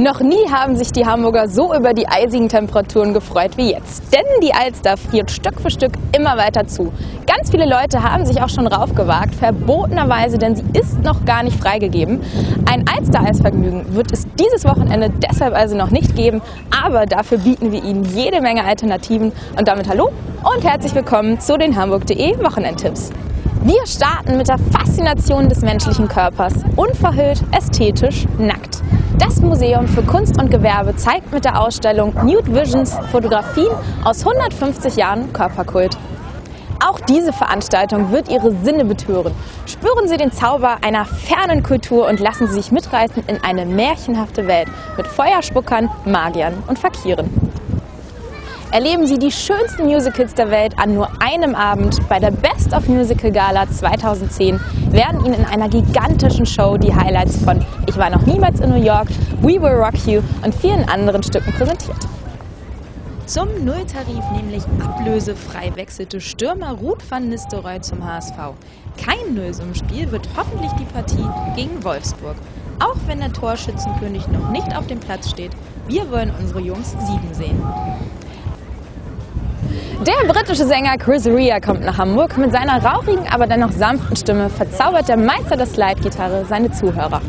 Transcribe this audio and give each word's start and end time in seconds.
Noch 0.00 0.20
nie 0.20 0.48
haben 0.48 0.76
sich 0.76 0.92
die 0.92 1.04
Hamburger 1.04 1.48
so 1.48 1.74
über 1.74 1.92
die 1.92 2.06
eisigen 2.06 2.48
Temperaturen 2.48 3.12
gefreut 3.12 3.56
wie 3.56 3.72
jetzt. 3.72 4.14
Denn 4.14 4.22
die 4.40 4.54
Alster 4.54 4.96
friert 4.96 5.28
Stück 5.28 5.60
für 5.60 5.72
Stück 5.72 5.90
immer 6.16 6.36
weiter 6.36 6.68
zu. 6.68 6.92
Ganz 7.26 7.50
viele 7.50 7.68
Leute 7.68 8.00
haben 8.00 8.24
sich 8.24 8.40
auch 8.40 8.48
schon 8.48 8.68
raufgewagt, 8.68 9.34
verbotenerweise, 9.34 10.38
denn 10.38 10.54
sie 10.54 10.62
ist 10.72 11.02
noch 11.02 11.24
gar 11.24 11.42
nicht 11.42 11.60
freigegeben. 11.60 12.20
Ein 12.70 12.84
Alster-Eisvergnügen 12.86 13.96
wird 13.96 14.12
es 14.12 14.28
dieses 14.38 14.64
Wochenende 14.64 15.10
deshalb 15.10 15.52
also 15.52 15.76
noch 15.76 15.90
nicht 15.90 16.14
geben, 16.14 16.42
aber 16.70 17.04
dafür 17.04 17.38
bieten 17.38 17.72
wir 17.72 17.82
Ihnen 17.82 18.04
jede 18.04 18.40
Menge 18.40 18.64
Alternativen. 18.64 19.32
Und 19.58 19.66
damit 19.66 19.88
hallo 19.88 20.12
und 20.44 20.62
herzlich 20.62 20.94
willkommen 20.94 21.40
zu 21.40 21.58
den 21.58 21.74
Hamburg.de 21.74 22.38
Wochenendtipps. 22.38 23.10
Wir 23.64 23.84
starten 23.84 24.36
mit 24.36 24.46
der 24.46 24.58
Faszination 24.58 25.48
des 25.48 25.62
menschlichen 25.62 26.06
Körpers, 26.06 26.54
unverhüllt, 26.76 27.42
ästhetisch, 27.50 28.26
nackt. 28.38 28.80
Das 29.18 29.42
Museum 29.42 29.88
für 29.88 30.02
Kunst 30.02 30.40
und 30.40 30.48
Gewerbe 30.50 30.94
zeigt 30.94 31.32
mit 31.32 31.44
der 31.44 31.60
Ausstellung 31.60 32.14
Nude 32.22 32.54
Visions 32.54 32.96
Fotografien 33.10 33.70
aus 34.04 34.24
150 34.24 34.94
Jahren 34.96 35.32
Körperkult. 35.32 35.96
Auch 36.86 37.00
diese 37.00 37.32
Veranstaltung 37.32 38.12
wird 38.12 38.28
Ihre 38.28 38.52
Sinne 38.62 38.84
betören. 38.84 39.34
Spüren 39.66 40.06
Sie 40.06 40.16
den 40.16 40.30
Zauber 40.30 40.78
einer 40.82 41.04
fernen 41.04 41.64
Kultur 41.64 42.06
und 42.06 42.20
lassen 42.20 42.46
Sie 42.46 42.54
sich 42.54 42.70
mitreißen 42.70 43.24
in 43.26 43.42
eine 43.42 43.66
märchenhafte 43.66 44.46
Welt 44.46 44.68
mit 44.96 45.08
Feuerspuckern, 45.08 45.90
Magiern 46.04 46.62
und 46.68 46.78
Fakiren. 46.78 47.47
Erleben 48.70 49.06
Sie 49.06 49.18
die 49.18 49.30
schönsten 49.30 49.86
Musicals 49.86 50.34
der 50.34 50.50
Welt 50.50 50.78
an 50.78 50.92
nur 50.92 51.08
einem 51.20 51.54
Abend. 51.54 51.96
Bei 52.06 52.18
der 52.18 52.30
Best 52.30 52.74
of 52.74 52.86
Musical 52.86 53.32
Gala 53.32 53.66
2010 53.66 54.60
werden 54.90 55.24
Ihnen 55.24 55.36
in 55.36 55.44
einer 55.46 55.70
gigantischen 55.70 56.44
Show 56.44 56.76
die 56.76 56.94
Highlights 56.94 57.42
von 57.42 57.64
Ich 57.86 57.96
war 57.96 58.10
noch 58.10 58.26
niemals 58.26 58.60
in 58.60 58.68
New 58.68 58.82
York, 58.82 59.08
We 59.40 59.58
Will 59.62 59.72
Rock 59.72 60.06
You 60.06 60.20
und 60.44 60.54
vielen 60.54 60.86
anderen 60.86 61.22
Stücken 61.22 61.50
präsentiert. 61.50 61.96
Zum 63.24 63.46
Nulltarif, 63.62 64.30
nämlich 64.30 64.64
ablösefrei, 64.78 65.74
wechselte 65.74 66.20
Stürmer 66.20 66.72
Ruth 66.72 67.10
van 67.10 67.30
Nistelrooy 67.30 67.80
zum 67.80 68.04
HSV. 68.04 68.36
Kein 68.98 69.34
Nullsummenspiel 69.34 70.10
wird 70.10 70.28
hoffentlich 70.36 70.74
die 70.74 70.84
Partie 70.86 71.30
gegen 71.54 71.84
Wolfsburg. 71.84 72.36
Auch 72.80 72.98
wenn 73.06 73.20
der 73.20 73.32
Torschützenkönig 73.32 74.28
noch 74.28 74.48
nicht 74.48 74.76
auf 74.76 74.86
dem 74.86 75.00
Platz 75.00 75.30
steht, 75.30 75.52
wir 75.86 76.10
wollen 76.10 76.30
unsere 76.30 76.60
Jungs 76.60 76.90
siegen 76.98 77.32
sehen. 77.32 77.64
Der 80.06 80.32
britische 80.32 80.64
Sänger 80.64 80.96
Chris 80.96 81.26
Rea 81.26 81.58
kommt 81.58 81.80
nach 81.80 81.98
Hamburg. 81.98 82.38
Mit 82.38 82.52
seiner 82.52 82.80
rauchigen, 82.84 83.26
aber 83.32 83.48
dennoch 83.48 83.72
sanften 83.72 84.14
Stimme 84.14 84.48
verzaubert 84.48 85.08
der 85.08 85.16
Meister 85.16 85.56
der 85.56 85.66
Slide-Gitarre 85.66 86.44
seine 86.44 86.70
Zuhörer. 86.70 87.20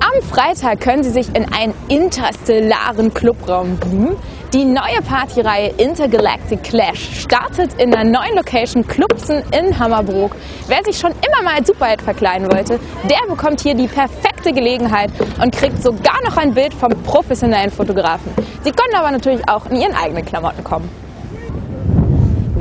Am 0.00 0.22
Freitag 0.30 0.80
können 0.80 1.02
Sie 1.02 1.10
sich 1.10 1.28
in 1.36 1.52
einen 1.52 1.74
interstellaren 1.88 3.12
Clubraum 3.12 3.76
beamen. 3.76 4.16
Die 4.54 4.64
neue 4.64 5.02
Partyreihe 5.06 5.74
Intergalactic 5.76 6.62
Clash 6.62 7.20
startet 7.20 7.74
in 7.74 7.90
der 7.90 8.04
neuen 8.04 8.36
Location 8.36 8.86
Clubsen 8.86 9.42
in 9.52 9.78
Hammerbrook. 9.78 10.34
Wer 10.68 10.82
sich 10.84 10.98
schon 10.98 11.12
immer 11.12 11.42
mal 11.42 11.64
Superheld 11.64 12.00
verkleiden 12.00 12.50
wollte, 12.50 12.80
der 13.04 13.20
bekommt 13.28 13.60
hier 13.60 13.74
die 13.74 13.86
perfekte 13.86 14.54
Gelegenheit 14.54 15.10
und 15.42 15.54
kriegt 15.54 15.82
sogar 15.82 16.16
noch 16.26 16.38
ein 16.38 16.54
Bild 16.54 16.72
vom 16.72 16.90
professionellen 17.02 17.70
Fotografen. 17.70 18.32
Sie 18.62 18.70
können 18.70 18.94
aber 18.96 19.10
natürlich 19.10 19.46
auch 19.46 19.66
in 19.66 19.76
Ihren 19.76 19.94
eigenen 19.94 20.24
Klamotten 20.24 20.64
kommen. 20.64 20.88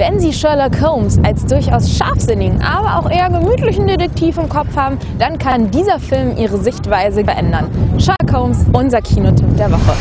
Wenn 0.02 0.19
Sie 0.19 0.33
Sherlock 0.33 0.81
Holmes 0.81 1.19
als 1.23 1.45
durchaus 1.45 1.95
scharfsinnigen, 1.95 2.59
aber 2.63 2.97
auch 2.97 3.11
eher 3.11 3.30
gemütlichen 3.30 3.85
Detektiv 3.85 4.35
im 4.39 4.49
Kopf 4.49 4.75
haben, 4.75 4.97
dann 5.19 5.38
kann 5.38 5.69
dieser 5.69 5.99
Film 5.99 6.35
Ihre 6.38 6.57
Sichtweise 6.57 7.23
verändern. 7.23 7.69
Sherlock 7.99 8.33
Holmes, 8.33 8.66
unser 8.73 8.99
Kinotipp 9.03 9.55
der 9.57 9.72
Woche. 9.72 9.95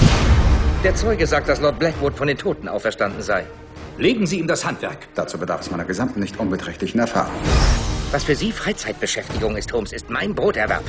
Der 0.82 0.94
Zeuge 0.94 1.26
sagt, 1.26 1.50
dass 1.50 1.60
Lord 1.60 1.78
Blackwood 1.78 2.14
von 2.14 2.28
den 2.28 2.38
Toten 2.38 2.66
auferstanden 2.66 3.20
sei. 3.20 3.44
Legen 3.98 4.26
Sie 4.26 4.38
ihm 4.38 4.46
das 4.46 4.64
Handwerk. 4.64 5.06
Dazu 5.16 5.36
bedarf 5.36 5.60
es 5.60 5.70
meiner 5.70 5.84
gesamten, 5.84 6.20
nicht 6.20 6.40
unbeträchtlichen 6.40 6.98
Erfahrung. 6.98 7.34
Was 8.10 8.24
für 8.24 8.34
Sie 8.34 8.52
Freizeitbeschäftigung 8.52 9.54
ist, 9.54 9.70
Holmes, 9.70 9.92
ist 9.92 10.08
mein 10.08 10.34
Broterwerb. 10.34 10.82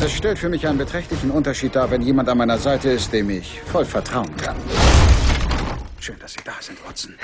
Es 0.00 0.12
stellt 0.12 0.38
für 0.38 0.48
mich 0.48 0.64
einen 0.68 0.78
beträchtlichen 0.78 1.32
Unterschied 1.32 1.74
dar, 1.74 1.90
wenn 1.90 2.00
jemand 2.00 2.28
an 2.28 2.38
meiner 2.38 2.58
Seite 2.58 2.90
ist, 2.90 3.12
dem 3.12 3.28
ich 3.30 3.60
voll 3.62 3.84
vertrauen 3.84 4.36
kann. 4.36 4.54
Schön, 5.98 6.16
dass 6.20 6.34
Sie 6.34 6.40
da 6.44 6.52
sind, 6.60 6.78
Watson. 6.86 7.16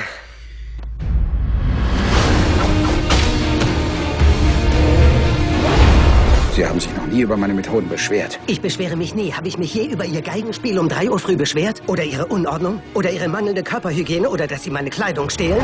Nie 7.21 7.25
über 7.25 7.37
meine 7.37 7.55
Methoden 7.55 7.89
beschwert. 7.89 8.41
Ich 8.47 8.61
beschwere 8.61 8.97
mich 8.97 9.15
nie. 9.15 9.33
Habe 9.33 9.49
ich 9.49 9.59
mich 9.59 9.75
je 9.75 9.87
über 9.87 10.05
Ihr 10.05 10.23
Geigenspiel 10.23 10.79
um 10.79 10.89
3 10.89 11.11
Uhr 11.11 11.19
früh 11.19 11.37
beschwert? 11.37 11.83
Oder 11.87 12.05
Ihre 12.05 12.27
Unordnung? 12.27 12.81
Oder 12.95 13.11
Ihre 13.11 13.29
mangelnde 13.29 13.63
Körperhygiene? 13.63 14.29
Oder 14.29 14.47
dass 14.47 14.65
Sie 14.65 14.71
meine 14.71 14.91
Kleidung 14.91 15.29
stehlen? 15.29 15.61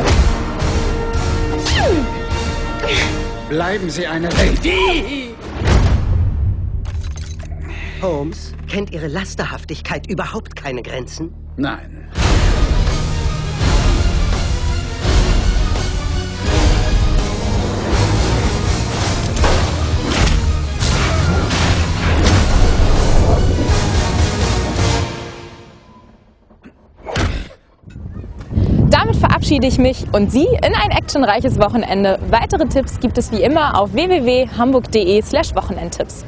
Bleiben 3.49 3.89
Sie 3.89 4.07
eine 4.07 4.29
Lady! 4.29 5.35
Holmes, 8.03 8.53
kennt 8.69 8.91
Ihre 8.93 9.09
Lasterhaftigkeit 9.09 10.07
überhaupt 10.09 10.55
keine 10.55 10.83
Grenzen? 10.83 11.33
Nein. 11.57 12.07
Verabschiede 29.47 29.69
ich 29.69 29.79
mich 29.79 30.05
und 30.13 30.33
Sie 30.33 30.45
in 30.45 30.75
ein 30.75 30.91
actionreiches 30.91 31.61
Wochenende. 31.61 32.19
Weitere 32.31 32.67
Tipps 32.67 32.99
gibt 32.99 33.17
es 33.17 33.31
wie 33.31 33.45
immer 33.45 33.81
auf 33.81 33.93
www.hamburg.de/wochenendtipps. 33.93 36.25